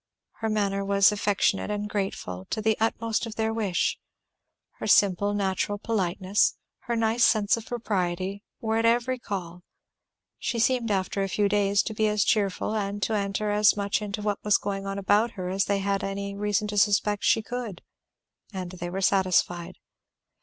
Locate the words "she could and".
17.23-18.71